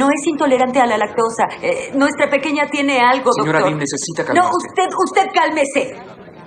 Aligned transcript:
no 0.00 0.08
es 0.08 0.26
intolerante 0.26 0.80
a 0.80 0.86
la 0.86 0.96
lactosa. 0.96 1.44
Eh, 1.60 1.90
nuestra 1.92 2.30
pequeña 2.30 2.66
tiene 2.70 2.98
algo, 3.00 3.30
Señora 3.34 3.58
doctor. 3.60 3.76
Dean, 3.76 3.78
necesita 3.78 4.24
calmarse. 4.24 4.50
No, 4.50 4.56
usted, 4.56 4.88
usted 4.96 5.26
cálmese. 5.34 5.94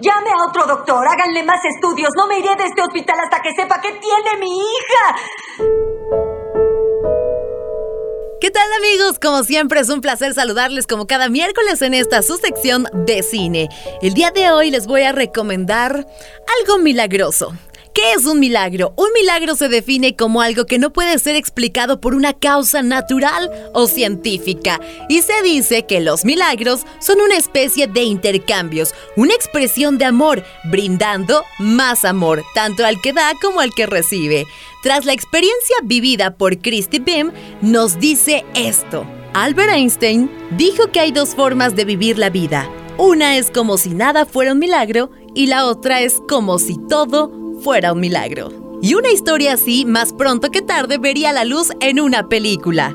Llame 0.01 0.31
a 0.31 0.49
otro 0.49 0.65
doctor, 0.65 1.05
háganle 1.07 1.43
más 1.43 1.63
estudios. 1.63 2.09
No 2.17 2.25
me 2.27 2.39
iré 2.39 2.55
de 2.57 2.65
este 2.65 2.81
hospital 2.81 3.15
hasta 3.23 3.41
que 3.43 3.53
sepa 3.53 3.79
qué 3.79 3.91
tiene 3.91 4.39
mi 4.39 4.57
hija. 4.57 5.03
¿Qué 8.41 8.49
tal 8.49 8.67
amigos? 8.73 9.19
Como 9.19 9.43
siempre 9.43 9.79
es 9.79 9.89
un 9.89 10.01
placer 10.01 10.33
saludarles 10.33 10.87
como 10.87 11.05
cada 11.05 11.29
miércoles 11.29 11.81
en 11.83 11.93
esta 11.93 12.23
su 12.23 12.37
sección 12.37 12.87
de 12.91 13.21
cine. 13.21 13.69
El 14.01 14.15
día 14.15 14.31
de 14.31 14.51
hoy 14.51 14.71
les 14.71 14.87
voy 14.87 15.03
a 15.03 15.11
recomendar 15.11 16.07
algo 16.59 16.79
milagroso. 16.79 17.53
¿Qué 17.93 18.13
es 18.13 18.25
un 18.25 18.39
milagro? 18.39 18.95
Un 18.97 19.13
milagro 19.13 19.55
se 19.55 19.69
define 19.69 20.15
como 20.15 20.41
algo 20.41 20.65
que 20.65 20.79
no 20.79 20.91
puede 20.91 21.19
ser 21.19 21.35
explicado 21.35 22.01
por 22.01 22.15
una 22.15 22.33
causa 22.33 22.81
natural 22.81 23.51
o 23.73 23.85
científica. 23.85 24.81
Y 25.09 25.21
se 25.21 25.43
dice 25.43 25.85
que 25.85 26.01
los 26.01 26.25
milagros 26.25 26.87
son 26.99 27.21
una 27.21 27.37
especie 27.37 27.85
de 27.85 28.01
intercambios, 28.01 28.95
una 29.15 29.35
expresión 29.35 29.99
de 29.99 30.05
amor, 30.05 30.43
brindando 30.63 31.43
más 31.59 32.03
amor, 32.03 32.43
tanto 32.55 32.83
al 32.83 32.99
que 32.99 33.13
da 33.13 33.33
como 33.39 33.59
al 33.59 33.71
que 33.75 33.85
recibe. 33.85 34.47
Tras 34.81 35.05
la 35.05 35.13
experiencia 35.13 35.75
vivida 35.83 36.35
por 36.35 36.57
Christy 36.57 36.97
Bim, 36.97 37.31
nos 37.61 37.99
dice 37.99 38.43
esto. 38.55 39.05
Albert 39.35 39.71
Einstein 39.71 40.31
dijo 40.57 40.91
que 40.91 40.99
hay 40.99 41.11
dos 41.11 41.35
formas 41.35 41.75
de 41.75 41.85
vivir 41.85 42.17
la 42.17 42.31
vida. 42.31 42.67
Una 42.97 43.37
es 43.37 43.51
como 43.51 43.77
si 43.77 43.89
nada 43.89 44.25
fuera 44.25 44.53
un 44.53 44.59
milagro 44.59 45.11
y 45.35 45.45
la 45.45 45.67
otra 45.67 46.01
es 46.01 46.15
como 46.27 46.57
si 46.57 46.77
todo 46.89 47.42
fuera 47.63 47.93
un 47.93 48.01
milagro. 48.01 48.51
Y 48.81 48.95
una 48.95 49.11
historia 49.11 49.53
así, 49.53 49.85
más 49.85 50.11
pronto 50.11 50.51
que 50.51 50.61
tarde, 50.61 50.97
vería 50.97 51.31
la 51.31 51.45
luz 51.45 51.69
en 51.79 52.01
una 52.01 52.27
película. 52.27 52.93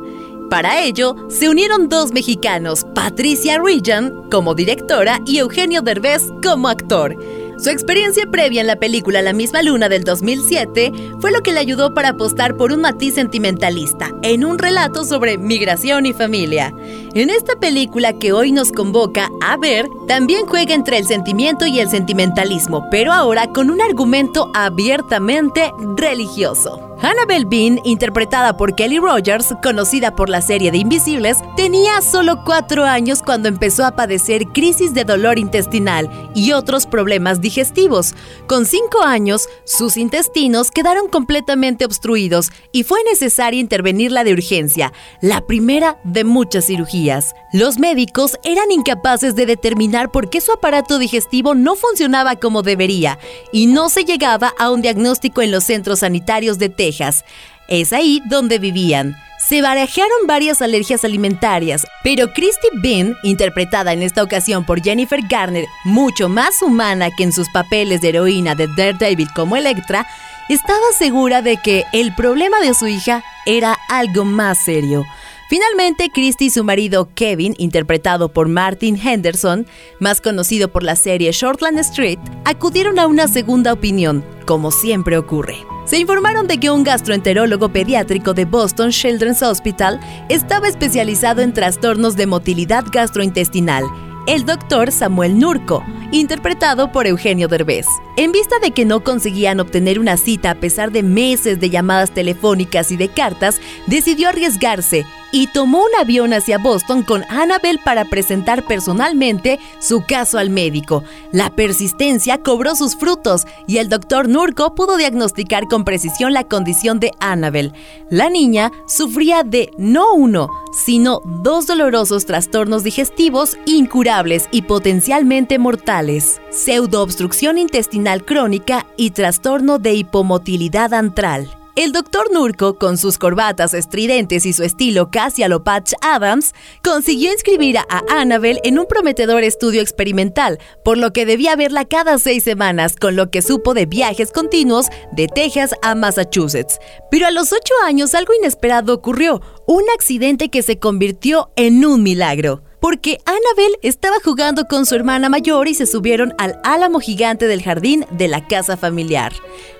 Para 0.50 0.82
ello, 0.82 1.16
se 1.28 1.48
unieron 1.48 1.88
dos 1.88 2.12
mexicanos, 2.12 2.86
Patricia 2.94 3.58
Regan 3.58 4.28
como 4.30 4.54
directora 4.54 5.20
y 5.26 5.38
Eugenio 5.38 5.82
Derbez 5.82 6.22
como 6.42 6.68
actor. 6.68 7.16
Su 7.58 7.70
experiencia 7.70 8.24
previa 8.30 8.60
en 8.60 8.68
la 8.68 8.76
película 8.76 9.20
La 9.20 9.32
misma 9.32 9.62
luna 9.62 9.88
del 9.88 10.04
2007 10.04 10.92
fue 11.20 11.32
lo 11.32 11.40
que 11.40 11.52
le 11.52 11.58
ayudó 11.58 11.92
para 11.92 12.10
apostar 12.10 12.56
por 12.56 12.70
un 12.70 12.82
matiz 12.82 13.14
sentimentalista 13.14 14.12
en 14.22 14.44
un 14.44 14.58
relato 14.58 15.04
sobre 15.04 15.38
migración 15.38 16.06
y 16.06 16.12
familia. 16.12 16.72
En 17.14 17.30
esta 17.30 17.56
película 17.56 18.12
que 18.12 18.32
hoy 18.32 18.52
nos 18.52 18.70
convoca 18.70 19.28
a 19.42 19.56
ver, 19.56 19.88
también 20.06 20.46
juega 20.46 20.72
entre 20.72 20.98
el 20.98 21.06
sentimiento 21.06 21.66
y 21.66 21.80
el 21.80 21.90
sentimentalismo, 21.90 22.86
pero 22.92 23.12
ahora 23.12 23.48
con 23.48 23.70
un 23.70 23.80
argumento 23.80 24.52
abiertamente 24.54 25.72
religioso. 25.96 26.88
Annabelle 27.00 27.44
Bean, 27.44 27.80
interpretada 27.84 28.56
por 28.56 28.74
Kelly 28.74 28.98
Rogers, 28.98 29.54
conocida 29.62 30.16
por 30.16 30.28
la 30.28 30.42
serie 30.42 30.72
de 30.72 30.78
Invisibles, 30.78 31.38
tenía 31.56 32.00
solo 32.02 32.42
cuatro 32.44 32.84
años 32.84 33.22
cuando 33.22 33.48
empezó 33.48 33.84
a 33.84 33.92
padecer 33.92 34.48
crisis 34.48 34.94
de 34.94 35.04
dolor 35.04 35.38
intestinal 35.38 36.10
y 36.34 36.52
otros 36.52 36.86
problemas 36.86 37.40
digestivos. 37.48 38.14
Con 38.46 38.66
cinco 38.66 39.02
años, 39.02 39.48
sus 39.64 39.96
intestinos 39.96 40.70
quedaron 40.70 41.08
completamente 41.08 41.86
obstruidos 41.86 42.50
y 42.72 42.82
fue 42.82 43.02
necesaria 43.04 43.58
intervenirla 43.58 44.22
de 44.22 44.34
urgencia, 44.34 44.92
la 45.22 45.46
primera 45.46 45.98
de 46.04 46.24
muchas 46.24 46.66
cirugías. 46.66 47.34
Los 47.54 47.78
médicos 47.78 48.38
eran 48.44 48.70
incapaces 48.70 49.34
de 49.34 49.46
determinar 49.46 50.10
por 50.10 50.28
qué 50.28 50.42
su 50.42 50.52
aparato 50.52 50.98
digestivo 50.98 51.54
no 51.54 51.74
funcionaba 51.74 52.36
como 52.36 52.62
debería 52.62 53.18
y 53.50 53.66
no 53.66 53.88
se 53.88 54.04
llegaba 54.04 54.52
a 54.58 54.70
un 54.70 54.82
diagnóstico 54.82 55.40
en 55.40 55.50
los 55.50 55.64
centros 55.64 56.00
sanitarios 56.00 56.58
de 56.58 56.68
Texas. 56.68 57.24
Es 57.68 57.94
ahí 57.94 58.20
donde 58.28 58.58
vivían. 58.58 59.16
Se 59.48 59.62
barajaron 59.62 60.26
varias 60.26 60.60
alergias 60.60 61.04
alimentarias, 61.04 61.86
pero 62.04 62.34
Christy 62.34 62.68
Bean, 62.82 63.16
interpretada 63.22 63.94
en 63.94 64.02
esta 64.02 64.22
ocasión 64.22 64.66
por 64.66 64.82
Jennifer 64.82 65.20
Garner, 65.26 65.64
mucho 65.84 66.28
más 66.28 66.60
humana 66.60 67.08
que 67.16 67.24
en 67.24 67.32
sus 67.32 67.48
papeles 67.48 68.02
de 68.02 68.10
heroína 68.10 68.54
de 68.54 68.66
Daredevil 68.76 69.28
como 69.34 69.56
Electra, 69.56 70.06
estaba 70.50 70.92
segura 70.98 71.40
de 71.40 71.56
que 71.56 71.84
el 71.94 72.14
problema 72.14 72.60
de 72.60 72.74
su 72.74 72.88
hija 72.88 73.24
era 73.46 73.78
algo 73.88 74.26
más 74.26 74.58
serio. 74.58 75.06
Finalmente, 75.48 76.10
Christy 76.12 76.46
y 76.46 76.50
su 76.50 76.62
marido 76.62 77.08
Kevin, 77.14 77.54
interpretado 77.56 78.28
por 78.28 78.48
Martin 78.48 79.00
Henderson, 79.02 79.66
más 79.98 80.20
conocido 80.20 80.68
por 80.68 80.82
la 80.82 80.94
serie 80.94 81.32
Shortland 81.32 81.78
Street, 81.78 82.18
acudieron 82.44 82.98
a 82.98 83.06
una 83.06 83.28
segunda 83.28 83.72
opinión, 83.72 84.22
como 84.46 84.70
siempre 84.70 85.16
ocurre. 85.16 85.56
Se 85.86 85.98
informaron 85.98 86.48
de 86.48 86.58
que 86.58 86.70
un 86.70 86.84
gastroenterólogo 86.84 87.70
pediátrico 87.70 88.34
de 88.34 88.44
Boston 88.44 88.90
Children's 88.90 89.42
Hospital 89.42 90.00
estaba 90.28 90.68
especializado 90.68 91.40
en 91.40 91.54
trastornos 91.54 92.14
de 92.14 92.26
motilidad 92.26 92.84
gastrointestinal 92.92 93.84
el 94.28 94.44
doctor 94.44 94.92
Samuel 94.92 95.38
Nurco, 95.38 95.82
interpretado 96.12 96.92
por 96.92 97.06
Eugenio 97.06 97.48
Derbez. 97.48 97.86
En 98.18 98.30
vista 98.30 98.58
de 98.58 98.72
que 98.72 98.84
no 98.84 99.02
conseguían 99.02 99.58
obtener 99.58 99.98
una 99.98 100.18
cita 100.18 100.50
a 100.50 100.54
pesar 100.56 100.92
de 100.92 101.02
meses 101.02 101.58
de 101.60 101.70
llamadas 101.70 102.10
telefónicas 102.10 102.92
y 102.92 102.98
de 102.98 103.08
cartas, 103.08 103.58
decidió 103.86 104.28
arriesgarse 104.28 105.06
y 105.32 105.46
tomó 105.48 105.78
un 105.78 106.00
avión 106.00 106.32
hacia 106.32 106.58
Boston 106.58 107.02
con 107.02 107.24
Annabel 107.28 107.80
para 107.84 108.04
presentar 108.04 108.64
personalmente 108.66 109.58
su 109.78 110.02
caso 110.06 110.38
al 110.38 110.50
médico. 110.50 111.04
La 111.32 111.50
persistencia 111.50 112.38
cobró 112.38 112.74
sus 112.74 112.96
frutos 112.96 113.46
y 113.66 113.78
el 113.78 113.88
doctor 113.88 114.28
Nurko 114.28 114.74
pudo 114.74 114.96
diagnosticar 114.96 115.68
con 115.68 115.84
precisión 115.84 116.32
la 116.32 116.44
condición 116.44 117.00
de 117.00 117.12
Annabel. 117.20 117.72
La 118.10 118.30
niña 118.30 118.72
sufría 118.86 119.42
de 119.42 119.70
no 119.76 120.14
uno, 120.14 120.48
sino 120.72 121.20
dos 121.24 121.66
dolorosos 121.66 122.26
trastornos 122.26 122.82
digestivos 122.82 123.56
incurables 123.66 124.48
y 124.50 124.62
potencialmente 124.62 125.58
mortales, 125.58 126.40
pseudoobstrucción 126.50 127.58
intestinal 127.58 128.24
crónica 128.24 128.86
y 128.96 129.10
trastorno 129.10 129.78
de 129.78 129.94
hipomotilidad 129.94 130.94
antral. 130.94 131.57
El 131.78 131.92
doctor 131.92 132.32
Nurko, 132.32 132.76
con 132.76 132.98
sus 132.98 133.18
corbatas 133.18 133.72
estridentes 133.72 134.46
y 134.46 134.52
su 134.52 134.64
estilo 134.64 135.12
casi 135.12 135.44
a 135.44 135.48
lo 135.48 135.62
Patch 135.62 135.92
Adams, 136.00 136.52
consiguió 136.82 137.30
inscribir 137.30 137.78
a 137.78 137.86
Annabel 138.08 138.58
en 138.64 138.80
un 138.80 138.86
prometedor 138.86 139.44
estudio 139.44 139.80
experimental, 139.80 140.58
por 140.84 140.98
lo 140.98 141.12
que 141.12 141.24
debía 141.24 141.54
verla 141.54 141.84
cada 141.84 142.18
seis 142.18 142.42
semanas, 142.42 142.96
con 142.96 143.14
lo 143.14 143.30
que 143.30 143.42
supo 143.42 143.74
de 143.74 143.86
viajes 143.86 144.32
continuos 144.32 144.88
de 145.12 145.28
Texas 145.28 145.72
a 145.80 145.94
Massachusetts. 145.94 146.80
Pero 147.12 147.28
a 147.28 147.30
los 147.30 147.52
ocho 147.52 147.74
años 147.84 148.16
algo 148.16 148.34
inesperado 148.34 148.92
ocurrió, 148.92 149.40
un 149.68 149.84
accidente 149.94 150.48
que 150.48 150.62
se 150.62 150.80
convirtió 150.80 151.52
en 151.54 151.86
un 151.86 152.02
milagro 152.02 152.64
porque 152.80 153.18
Annabel 153.24 153.76
estaba 153.82 154.16
jugando 154.24 154.66
con 154.66 154.86
su 154.86 154.94
hermana 154.94 155.28
mayor 155.28 155.68
y 155.68 155.74
se 155.74 155.86
subieron 155.86 156.34
al 156.38 156.58
álamo 156.64 157.00
gigante 157.00 157.46
del 157.46 157.62
jardín 157.62 158.06
de 158.10 158.28
la 158.28 158.46
casa 158.46 158.76
familiar. 158.76 159.32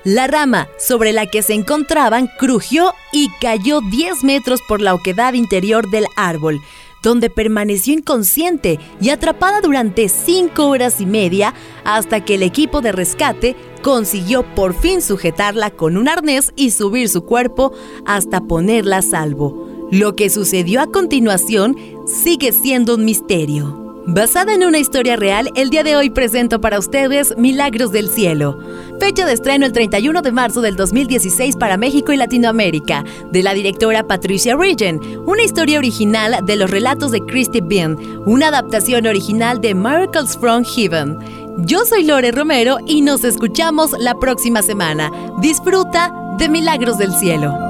La 0.04 0.26
rama 0.26 0.68
sobre 0.78 1.12
la 1.12 1.26
que 1.26 1.42
se 1.42 1.54
encontraban 1.54 2.28
crujió 2.38 2.92
y 3.12 3.28
cayó 3.40 3.80
10 3.80 4.24
metros 4.24 4.60
por 4.66 4.80
la 4.80 4.94
oquedad 4.94 5.34
interior 5.34 5.90
del 5.90 6.06
árbol, 6.16 6.60
donde 7.02 7.30
permaneció 7.30 7.94
inconsciente 7.94 8.78
y 9.00 9.10
atrapada 9.10 9.60
durante 9.60 10.08
5 10.08 10.66
horas 10.66 11.00
y 11.00 11.06
media 11.06 11.54
hasta 11.84 12.24
que 12.24 12.34
el 12.34 12.42
equipo 12.42 12.80
de 12.80 12.92
rescate 12.92 13.56
consiguió 13.82 14.42
por 14.54 14.74
fin 14.74 15.00
sujetarla 15.00 15.70
con 15.70 15.96
un 15.96 16.08
arnés 16.08 16.52
y 16.56 16.72
subir 16.72 17.08
su 17.08 17.24
cuerpo 17.24 17.72
hasta 18.04 18.40
ponerla 18.40 18.98
a 18.98 19.02
salvo. 19.02 19.68
Lo 19.90 20.16
que 20.16 20.28
sucedió 20.28 20.82
a 20.82 20.90
continuación 20.90 21.76
sigue 22.08 22.52
siendo 22.52 22.94
un 22.94 23.04
misterio. 23.04 23.84
Basada 24.06 24.54
en 24.54 24.64
una 24.64 24.78
historia 24.78 25.16
real, 25.16 25.50
el 25.54 25.68
día 25.68 25.82
de 25.82 25.94
hoy 25.94 26.08
presento 26.08 26.62
para 26.62 26.78
ustedes 26.78 27.36
Milagros 27.36 27.92
del 27.92 28.08
Cielo. 28.08 28.58
Fecha 28.98 29.26
de 29.26 29.34
estreno 29.34 29.66
el 29.66 29.72
31 29.72 30.22
de 30.22 30.32
marzo 30.32 30.62
del 30.62 30.76
2016 30.76 31.56
para 31.56 31.76
México 31.76 32.10
y 32.10 32.16
Latinoamérica, 32.16 33.04
de 33.30 33.42
la 33.42 33.52
directora 33.52 34.06
Patricia 34.06 34.56
Regan, 34.56 35.00
una 35.26 35.42
historia 35.42 35.76
original 35.76 36.38
de 36.46 36.56
los 36.56 36.70
relatos 36.70 37.12
de 37.12 37.20
Christy 37.20 37.60
Bean, 37.60 37.98
una 38.24 38.48
adaptación 38.48 39.06
original 39.06 39.60
de 39.60 39.74
Miracles 39.74 40.38
from 40.38 40.64
Heaven. 40.64 41.18
Yo 41.58 41.84
soy 41.84 42.04
Lore 42.04 42.32
Romero 42.32 42.78
y 42.86 43.02
nos 43.02 43.24
escuchamos 43.24 43.92
la 43.98 44.14
próxima 44.14 44.62
semana. 44.62 45.12
Disfruta 45.42 46.10
de 46.38 46.48
Milagros 46.48 46.96
del 46.96 47.12
Cielo. 47.12 47.67